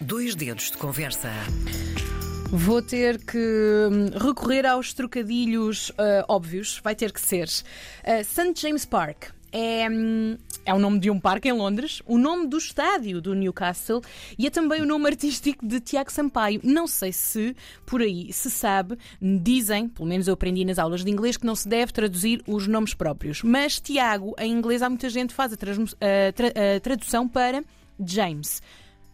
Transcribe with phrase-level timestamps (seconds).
[0.00, 1.28] Dois dedos de conversa.
[2.50, 7.46] Vou ter que hum, recorrer aos trocadilhos ah, óbvios, vai ter que ser.
[7.46, 8.54] Uh, St.
[8.56, 12.56] James Park é, hum, é o nome de um parque em Londres, o nome do
[12.56, 14.00] estádio do Newcastle
[14.38, 16.60] e é também o nome artístico de Tiago Sampaio.
[16.64, 17.54] Não sei se
[17.84, 21.56] por aí se sabe, dizem, pelo menos eu aprendi nas aulas de inglês, que não
[21.56, 23.42] se deve traduzir os nomes próprios.
[23.42, 27.62] Mas Tiago, em inglês, há muita gente que faz a, a tra- a tradução para
[28.02, 28.62] James.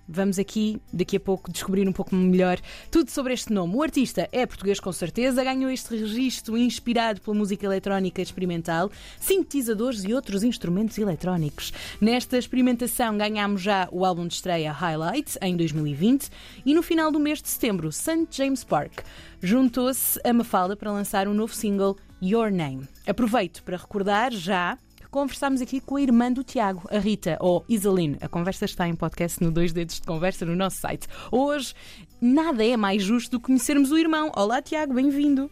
[0.06, 2.58] Vamos aqui, daqui a pouco, descobrir um pouco melhor
[2.90, 3.74] tudo sobre este nome.
[3.74, 10.04] O artista é português com certeza, ganhou este registro inspirado pela música eletrónica experimental, sintetizadores
[10.04, 11.72] e outros instrumentos eletrónicos.
[12.00, 16.28] Nesta experimentação ganhámos já o álbum de estreia Highlights, em 2020,
[16.66, 18.26] e no final do mês de setembro, St.
[18.30, 19.00] James Park
[19.42, 22.86] juntou-se a Mafalda para lançar um novo single, Your Name.
[23.06, 24.78] Aproveito para recordar já
[25.14, 28.16] conversámos aqui com a irmã do Tiago, a Rita, ou Isaline.
[28.20, 31.06] A conversa está em podcast no Dois Dedos de Conversa no nosso site.
[31.30, 31.72] Hoje,
[32.20, 34.32] nada é mais justo do que conhecermos o irmão.
[34.34, 35.48] Olá, Tiago, bem-vindo.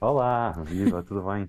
[0.00, 1.48] Olá, viva, tudo bem?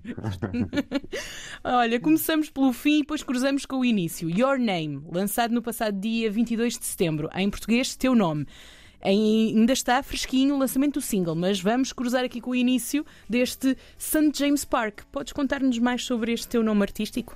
[1.64, 4.30] Olha, começamos pelo fim e depois cruzamos com o início.
[4.30, 7.28] Your Name, lançado no passado dia 22 de setembro.
[7.34, 8.46] Em português, Teu Nome.
[9.02, 13.04] Em- ainda está fresquinho o lançamento do single, mas vamos cruzar aqui com o início
[13.28, 14.30] deste St.
[14.36, 15.00] James Park.
[15.10, 17.34] Podes contar-nos mais sobre este teu nome artístico?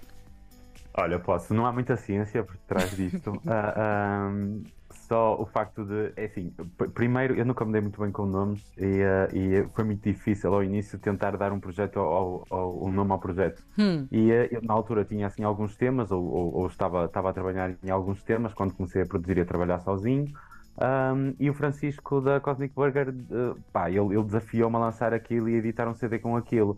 [0.96, 3.42] Olha, posso, não há muita ciência por trás disto.
[3.46, 6.54] Ah, ahm, só o facto de, é assim,
[6.94, 10.54] primeiro, eu nunca me dei muito bem com nomes e, ah, e foi muito difícil
[10.54, 13.60] ao início tentar dar um projeto ao, ao- um nome ao projeto.
[13.76, 14.06] Hum.
[14.10, 17.32] E ah, eu na altura tinha assim alguns temas, ou, ou- ou estava, estava a
[17.32, 20.30] trabalhar em alguns temas quando comecei a produzir e a trabalhar sozinho.
[20.76, 25.48] Ahm, e o Francisco da Cosmic Burger, eh, pá, ele, ele desafiou-me a lançar aquilo
[25.48, 26.76] e editar um CD com aquilo.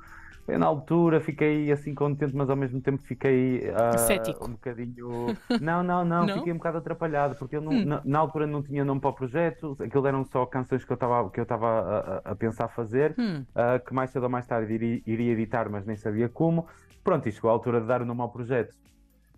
[0.48, 4.46] Eu, na altura fiquei assim contente, mas ao mesmo tempo fiquei ah, Cético.
[4.46, 5.36] um bocadinho.
[5.60, 6.34] Não, não, não, Não?
[6.38, 7.84] fiquei um bocado atrapalhado, porque eu não- Hum.
[7.84, 10.94] na, na altura não tinha nome para o projeto, aquilo eram só canções que eu
[10.94, 13.44] estava que eu estava a, a- a pensar fazer, Hum.
[13.54, 16.66] ah, que mais cedo ou mais tarde iria, iria editar, mas nem sabia como.
[17.02, 18.74] Pronto, e chegou a altura de dar o nome ao projeto.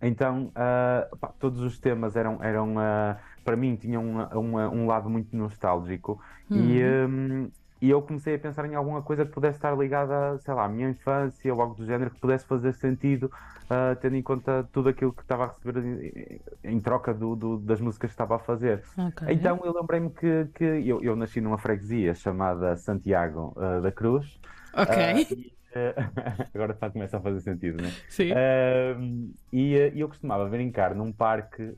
[0.00, 4.86] Então, ah, pá, todos os temas eram, eram ah, para mim, tinham uma- uma- um
[4.86, 7.50] lado muito nostálgico e, hum,
[7.80, 10.68] e eu comecei a pensar em alguma coisa que pudesse estar ligada, sei lá, à
[10.68, 13.30] minha infância ou algo do género que pudesse fazer sentido,
[13.68, 16.40] ah, tendo em conta tudo aquilo que estava a receber em,
[16.76, 18.82] em troca do, do- das músicas que estava a fazer.
[18.96, 19.22] Ok.
[19.30, 24.38] Então eu lembrei-me que, que eu, eu nasci numa freguesia chamada Santiago ah, da Cruz.
[24.74, 24.90] Ok.
[24.90, 25.54] Ah, e,
[26.54, 27.90] agora está, começa a fazer sentido, né?
[28.08, 28.32] Sim.
[28.32, 31.76] Ahm, e eu costumava brincar num parque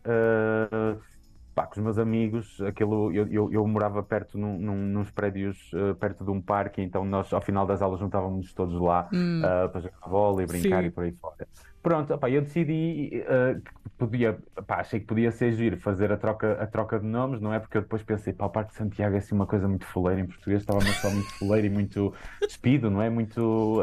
[1.55, 2.61] pá, com os meus amigos.
[2.63, 6.81] Aquilo, eu, eu, eu morava perto num, num- nos prédios ah, perto de um parque,
[6.83, 9.41] então nós ao final das aulas juntávamos todos lá Hum.
[9.43, 10.87] ah, para jogar bola e brincar Sim.
[10.87, 11.47] e por aí fora.
[11.83, 16.17] Pronto, opá, eu decidi ah, que podia, pá, achei que podia ser giro fazer a
[16.17, 17.59] troca, a troca de nomes, não é?
[17.59, 20.21] Porque eu depois pensei, pá, o Parque de Santiago é assim uma coisa muito fuleira
[20.21, 22.15] em português, estava só muito fuleira e muito
[22.47, 23.09] despido, não é?
[23.11, 23.81] Muito.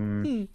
[0.00, 0.48] Hum.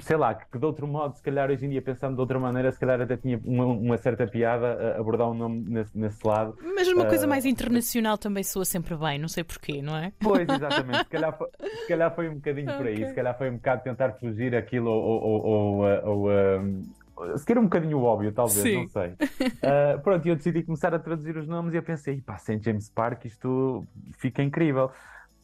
[0.00, 2.70] Sei lá, que, de outro modo, se calhar hoje em dia pensando de outra maneira,
[2.72, 6.56] se calhar até tinha uma, uma certa piada a abordar um nome nesse, nesse lado.
[6.74, 10.12] Mas uma coisa Ah, mais internacional também soa sempre bem, não sei porquê, não é?
[10.20, 13.50] Pois, exatamente, se calhar foi, se calhar foi um bocadinho por aí, se calhar foi
[13.50, 17.66] um bocado tentar fugir aquilo ou, ou, ou, ou, ah, ou, ah, se calhar um
[17.66, 18.74] bocadinho óbvio, talvez, Sim.
[18.74, 19.16] não sei.
[19.62, 22.60] Ah, pronto, e eu decidi começar a traduzir os nomes e eu pensei, pá, St.
[22.62, 23.86] James Park, isto
[24.18, 24.90] fica incrível.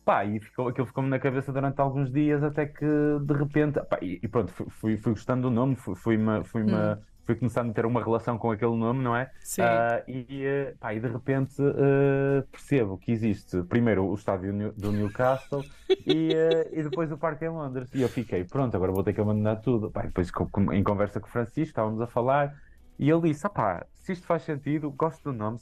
[0.05, 3.99] Pá, e ficou, aquilo ficou-me na cabeça durante alguns dias até que de repente, pá,
[4.03, 7.73] e, e pronto, fui, fui, fui gostando do nome, fui, fui-me, fui-me, fui começando a
[7.73, 9.31] ter uma relação com aquele nome, não é?
[9.41, 9.63] Sim.
[9.63, 15.65] Ah, e, pá, e de repente eh, percebo que existe primeiro o estádio do Newcastle
[16.07, 17.89] e, eh, e depois o parque em Londres.
[17.95, 19.91] E eu fiquei, pronto, agora vou ter que abandonar tudo.
[19.91, 20.31] Pá, depois,
[20.73, 22.55] em conversa com o Francisco, estávamos a falar
[22.99, 25.59] e ele disse: ah, pá, se isto faz sentido, gosto do nome,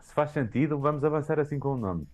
[0.00, 2.06] se faz sentido, vamos avançar assim com o nome.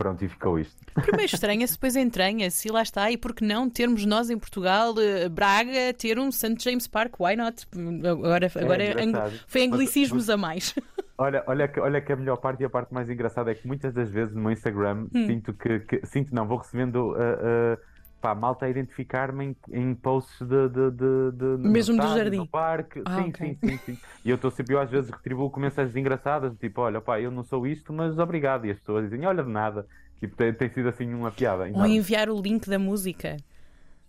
[0.00, 0.74] Pronto, e ficou isto.
[0.94, 3.10] Primeiro estranha-se, depois entranha-se, e lá está.
[3.10, 6.56] E por que não termos nós em Portugal, eh, Braga, ter um St.
[6.58, 7.20] James Park?
[7.20, 7.66] Why not?
[8.10, 9.12] Agora, agora É ang-
[9.46, 10.74] foi Mas- anglicismos a mais.
[11.18, 13.66] Olha, olha, que, olha que a melhor parte e a parte mais engraçada é que
[13.68, 15.26] muitas das vezes no meu Instagram Hum.
[15.26, 17.78] sinto que, que- sinto não, vou recebendo uh, uh,
[18.20, 22.22] pá, malta a identificar-me em, em posts de, de, de, de- no Mesmo do estádio,
[22.22, 22.36] jardim.
[22.38, 23.02] no parque.
[23.04, 23.58] Ah, sim, ok.
[23.60, 23.98] sim, sim, sim.
[24.24, 27.30] E eu estou sempre, eu às vezes retribuo com mensagens engraçadas, tipo, olha, pá, eu
[27.30, 28.66] não sou isto, mas obrigado.
[28.66, 29.86] E as pessoas dizem, olha de nada.
[30.18, 31.64] Tipo, tem, tem sido assim uma piada.
[31.72, 33.36] Ou enviar o link da música.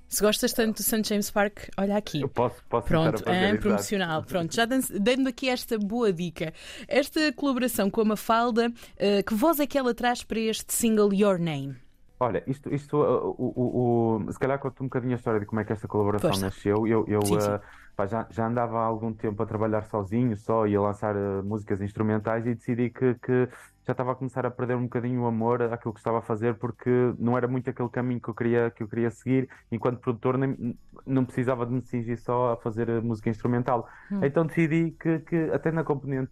[0.09, 1.07] Se gostas tanto do St.
[1.07, 2.19] James Park, olha aqui.
[2.21, 4.23] eu posso, posso Pronto, é promocional.
[4.23, 6.53] Pronto, já dan- dando aqui esta boa dica.
[6.85, 11.13] Esta colaboração com a Mafalda, eh, que voz é que ela traz para este single
[11.13, 11.77] Your Name?
[12.23, 15.45] Olha, isto, isto uh, o, o, o- se calhar conto um bocadinho a história de
[15.47, 16.85] como é que esta colaboração nasceu.
[16.85, 17.55] Eu, eu Sim, sim.
[17.55, 17.59] uh,
[17.95, 21.43] pá, já, já andava há algum tempo a trabalhar sozinho, só, e a lançar uh,
[21.43, 23.49] músicas instrumentais e decidi que, que
[23.87, 26.59] já estava a começar a perder um bocadinho o amor àquilo que estava a fazer,
[26.59, 29.49] porque não era muito aquele caminho que eu queria, que eu queria seguir.
[29.71, 30.77] Enquanto produtor, nem,
[31.07, 33.87] não precisava de me cingir só a fazer música instrumental.
[34.11, 34.21] Hum.
[34.23, 36.31] Então decidi que, que até na componente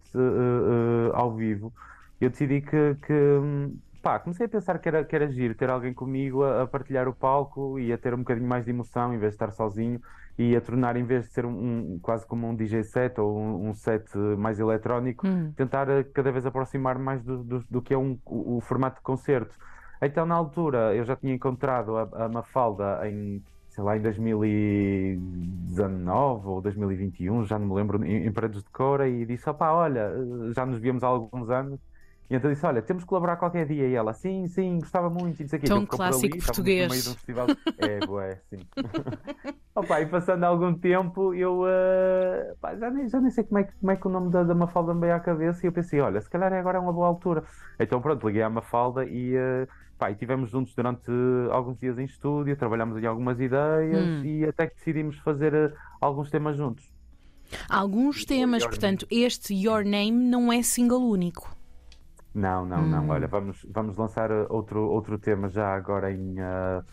[1.14, 1.74] ao vivo,
[2.20, 5.70] eu decidi que, que, hum, pá, comecei a pensar que era, que era giro ter
[5.70, 9.14] alguém comigo a, a partilhar o palco e a ter um bocadinho mais de emoção
[9.14, 10.00] em vez de estar sozinho
[10.38, 13.38] e a tornar, em vez de ser um, um- quase como um DJ set ou
[13.38, 14.06] um, um set
[14.38, 15.54] mais eletrónico, Hum.
[15.56, 18.98] tentar eh, cada vez aproximar mais do, do, do que é um, o, o formato
[18.98, 19.56] de concerto.
[20.02, 26.48] Então, na altura, eu já tinha encontrado a, a Mafalda em, sei lá, em 2019
[26.48, 30.00] ou 2021, já não me lembro, em, em Paredes de Cora, e disse: opá, olha,
[30.50, 31.80] eh, já nos víamos há alguns anos.
[32.30, 33.88] E então disse: Olha, temos que colaborar qualquer dia.
[33.88, 35.42] E ela: Sim, sim, gostava muito.
[35.42, 35.60] E o quê.
[35.60, 36.92] Tão Então clássico ali, estávamos no português.
[36.92, 37.48] meio de um festival.
[37.80, 38.60] É, bué, sim.
[39.76, 43.64] Opa, e passando algum tempo, eu eh, pá, já, nem, já nem sei como é,
[43.64, 45.66] que- como é que o nome da, da Mafalda me veio à cabeça.
[45.66, 47.44] E eu pensei: Olha, se calhar agora é uma boa altura.
[47.80, 49.36] Então pronto, liguei à Mafalda e.
[49.36, 49.68] eh,
[49.98, 51.12] Pá, e estivemos juntos durante
[51.52, 54.24] alguns dias em estúdio, trabalhámos em algumas ideias Hum.
[54.24, 56.90] e até que decidimos fazer eh, alguns temas juntos.
[57.70, 61.54] Alguns temas, portanto, este Your Name não é single único.
[62.34, 63.06] Não, não, não.
[63.06, 63.10] Hum.
[63.10, 66.40] Olha, vamos, vamos lançar uh, outro, outro tema já agora em.
[66.40, 66.84] uh,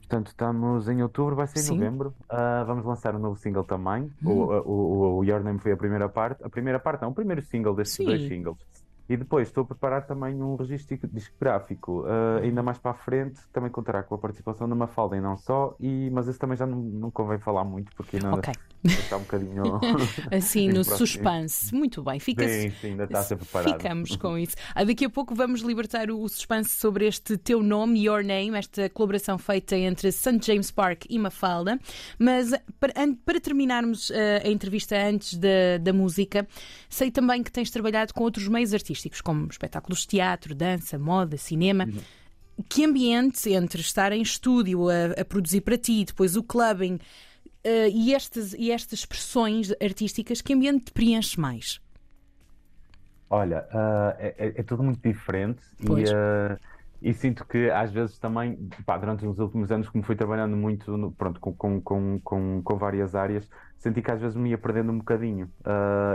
[0.00, 2.14] Portanto, estamos em outubro, vai ser em novembro.
[2.30, 4.10] Uh, vamos lançar um novo single também.
[4.22, 4.42] O, Hum.
[4.44, 6.44] o, o, o Your Name foi a primeira parte.
[6.44, 8.04] A primeira parte, não, o primeiro single destes Sim.
[8.04, 8.58] dois singles.
[9.08, 12.02] E depois estou a preparar também um registro discográfico.
[12.02, 15.36] Uh, ainda mais para a frente, também contará com a participação da Mafalda e não
[15.36, 15.76] só.
[15.78, 18.54] E, mas esse também já não, não convém falar muito, porque ainda Ok.
[18.84, 19.80] está um bocadinho.
[20.32, 20.96] Assim, no próximo.
[20.96, 21.74] suspense.
[21.74, 23.72] Muito bem, fica Sim, sim, ainda está a ser preparado.
[23.72, 24.56] Ficamos com isso.
[24.74, 28.88] Ah, daqui a pouco vamos libertar o suspense sobre este teu nome, Your Name, esta
[28.88, 30.38] colaboração feita entre St.
[30.42, 31.78] James Park e Mafalda.
[32.18, 32.92] Mas para,
[33.24, 36.46] para terminarmos ah, a entrevista antes da, da música,
[36.88, 41.36] sei também que tens trabalhado com outros meios artísticos, como espetáculos de teatro, dança, moda,
[41.36, 41.88] cinema.
[42.68, 47.00] Que ambiente entre estar em estúdio a, a produzir para ti, depois o clubbing
[47.64, 51.80] ah, e, estas, e estas expressões artísticas, que ambiente te preenche mais?
[53.30, 56.10] Olha, ah, é, é- tudo muito diferente Pois.
[56.10, 56.58] e, ah,
[57.04, 60.96] e sinto que às vezes também, pá, durante os últimos anos, como fui trabalhando muito
[60.96, 63.48] no- pronto, com, com, com, com, várias áreas,
[63.78, 65.52] senti que às vezes me ia perdendo um bocadinho.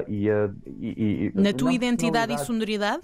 [0.08, 3.04] E, ah, e- e- Na tua identidade e sonoridade?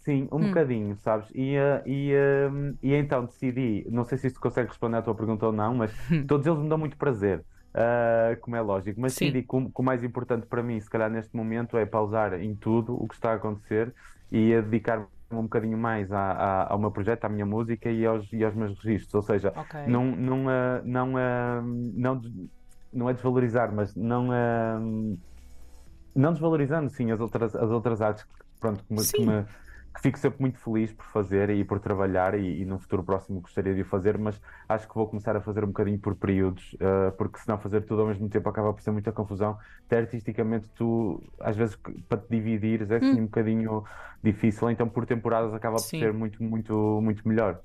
[0.00, 0.44] Sim, um Hum.
[0.44, 1.28] bocadinho, sabes?
[1.34, 2.50] E, ah, e, ah,
[2.82, 5.92] e então decidi, não sei se isto consegue responder à tua pergunta ou não, mas
[6.28, 7.44] todos eles me dão muito prazer,
[7.74, 9.32] ah, como é lógico, mas Sim.
[9.32, 13.06] que o mais importante para mim, se calhar neste momento, é pausar em tudo o
[13.08, 13.94] que está a acontecer
[14.30, 18.04] e a dedicar-me um bocadinho mais à, à- ao meu projeto, à minha música e
[18.06, 19.14] aos, e aos meus registros.
[19.14, 19.74] Ou seja, Ok.
[19.86, 22.20] não, não, ah, não, ah, não,
[22.92, 24.78] não é desvalorizar, mas não, ah,
[26.14, 28.30] não desvalorizando sim as outras, as outras artes que,
[28.60, 29.46] pronto, que me, que me-
[29.94, 33.40] que fico sempre muito feliz por fazer e por trabalhar e, e num futuro próximo
[33.40, 36.76] gostaria de o fazer, mas acho que vou começar a fazer um bocadinho por períodos,
[36.80, 39.58] ah, porque senão fazer tudo ao mesmo tempo acaba por ser muita confusão.
[39.86, 41.76] Até artisticamente tu, às vezes,
[42.08, 43.82] para te dividires é assim um bocadinho
[44.22, 45.98] difícil, então por temporadas acaba por Sim.
[46.00, 47.60] ser muito, muito, muito melhor.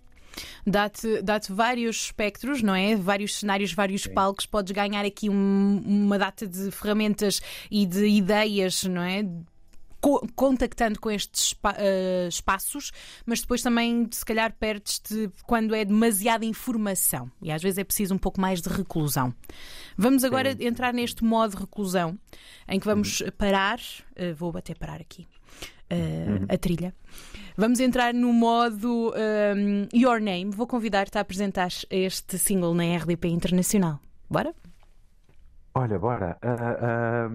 [0.66, 2.96] Dá-te dá-te vários espectros, não é?
[2.96, 4.14] Vários cenários, vários Sim.
[4.14, 4.46] palcos.
[4.46, 9.24] Podes ganhar aqui um- uma data de ferramentas e de ideias, não é?
[10.04, 12.92] Co- contactando com estes eh, espaços,
[13.26, 17.32] mas depois também, se calhar, perdes-te quando é demasiada informação.
[17.42, 19.34] E às vezes é preciso um pouco mais de reclusão.
[19.98, 20.66] Vamos agora Sim.
[20.66, 22.20] entrar neste modo de reclusão,
[22.68, 23.80] em que vamos parar.
[24.18, 25.26] eh, vou até parar aqui.
[25.90, 26.94] eh, a trilha.
[27.56, 30.50] Vamos entrar no modo ehm, Your Name.
[30.52, 34.02] Vou convidar-te a apresentar este single na RDP Internacional.
[34.30, 34.54] Bora?
[35.76, 36.38] Olha, bora.
[36.42, 37.30] ah,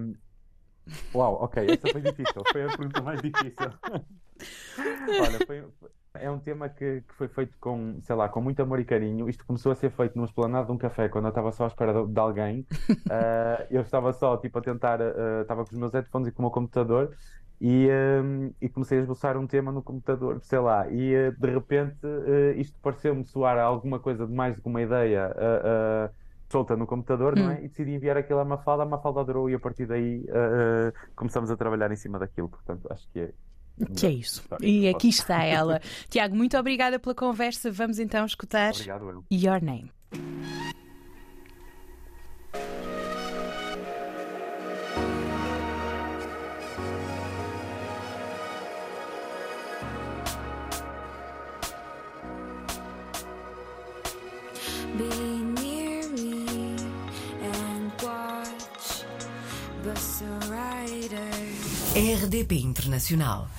[1.13, 3.69] Uau, ok, essa foi difícil, foi a pergunta mais difícil.
[5.17, 5.67] Olha, foi-
[6.13, 9.29] é um tema que, que foi feito com, sei lá, com muito amor e carinho.
[9.29, 11.67] Isto começou a ser feito numa esplanada de um café quando eu estava só à
[11.67, 12.67] espera de, de alguém.
[13.07, 16.41] Ah, eu estava só, tipo, a tentar, ah, estava com os meus headphones e com
[16.41, 17.15] o meu computador
[17.61, 21.49] e, ah, e comecei a esboçar um tema no computador, sei lá, e ah, de
[21.51, 25.33] repente ah, isto pareceu-me soar a alguma coisa de mais do que uma ideia.
[25.37, 26.11] ah,
[26.49, 27.63] solta no computador, não é?
[27.63, 31.51] E decidi enviar aquilo à Mafalda, a Mafalda adorou e a partir daí ah, começamos
[31.51, 32.49] a trabalhar em cima daquilo.
[32.49, 33.33] Portanto, acho que é.
[33.95, 34.43] Que é isso.
[34.61, 35.79] E aqui está ela.
[36.09, 37.71] Tiago, muito obrigada pela conversa.
[37.71, 39.23] Vamos então escutar Obrigado.
[39.31, 39.91] Your Name.
[61.99, 63.49] RDP Internacional.